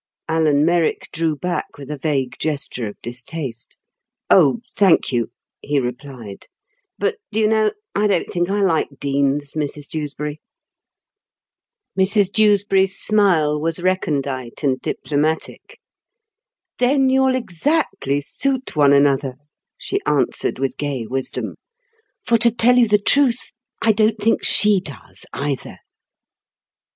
[0.27, 3.77] Alan Merrick drew back with a vague gesture of distaste.
[4.31, 5.29] "Oh, thank you,"
[5.61, 6.47] he replied;
[6.97, 10.41] "but, do you know, I don't think I like deans, Mrs Dewsbury."
[11.95, 15.79] Mrs Dewsbury's smile was recondite and diplomatic.
[16.79, 19.35] "Then you'll exactly suit one another,"
[19.77, 21.53] she answered with gay wisdom.
[22.25, 23.51] "For, to tell you the truth,
[23.83, 25.77] I don't think she does either."